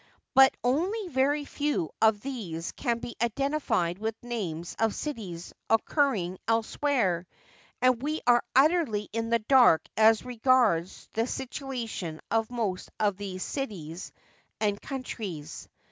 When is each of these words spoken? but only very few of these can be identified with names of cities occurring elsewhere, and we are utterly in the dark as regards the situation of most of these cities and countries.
but 0.33 0.57
only 0.63 1.09
very 1.09 1.45
few 1.45 1.91
of 2.01 2.21
these 2.21 2.71
can 2.71 2.97
be 2.97 3.15
identified 3.21 3.99
with 3.99 4.15
names 4.23 4.75
of 4.79 4.95
cities 4.95 5.53
occurring 5.69 6.39
elsewhere, 6.47 7.27
and 7.83 8.01
we 8.01 8.19
are 8.25 8.43
utterly 8.55 9.07
in 9.13 9.29
the 9.29 9.37
dark 9.37 9.85
as 9.95 10.25
regards 10.25 11.07
the 11.13 11.27
situation 11.27 12.19
of 12.31 12.49
most 12.49 12.89
of 12.99 13.15
these 13.15 13.43
cities 13.43 14.11
and 14.59 14.81
countries. 14.81 15.69